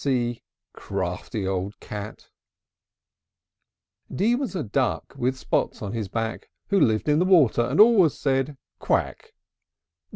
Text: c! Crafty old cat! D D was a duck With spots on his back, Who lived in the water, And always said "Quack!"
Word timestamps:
c! 0.03 0.41
Crafty 0.73 1.45
old 1.45 1.79
cat! 1.79 2.27
D 4.09 4.29
D 4.29 4.35
was 4.35 4.55
a 4.55 4.63
duck 4.63 5.13
With 5.15 5.37
spots 5.37 5.83
on 5.83 5.93
his 5.93 6.07
back, 6.07 6.49
Who 6.69 6.79
lived 6.79 7.07
in 7.07 7.19
the 7.19 7.23
water, 7.25 7.61
And 7.61 7.79
always 7.79 8.15
said 8.17 8.57
"Quack!" 8.79 9.35